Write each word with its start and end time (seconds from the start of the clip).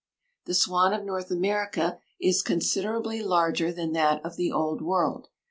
The 0.45 0.55
swan 0.55 0.93
of 0.95 1.03
North 1.03 1.29
America 1.29 1.99
is 2.19 2.41
considerably 2.41 3.21
larger 3.21 3.71
than 3.71 3.93
that 3.93 4.25
of 4.25 4.35
the 4.35 4.51
old 4.51 4.81
world. 4.81 5.27